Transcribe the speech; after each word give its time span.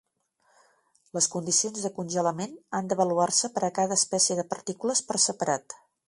Les 1.17 1.27
condicions 1.33 1.83
de 1.87 1.91
congelament 1.99 2.55
han 2.79 2.89
d'avaluar-se 2.93 3.51
per 3.57 3.63
a 3.67 3.73
cada 3.79 3.97
espècie 4.01 4.39
de 4.39 4.47
partícules 4.55 5.03
per 5.11 5.21
separat. 5.27 5.77